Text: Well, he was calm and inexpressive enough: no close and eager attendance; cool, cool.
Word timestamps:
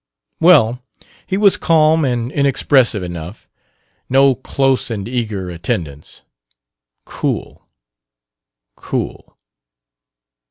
Well, 0.39 0.81
he 1.27 1.37
was 1.37 1.57
calm 1.61 2.05
and 2.05 2.31
inexpressive 2.31 3.03
enough: 3.03 3.47
no 4.09 4.33
close 4.33 4.89
and 4.89 5.07
eager 5.07 5.51
attendance; 5.51 6.23
cool, 7.05 7.67
cool. 8.75 9.37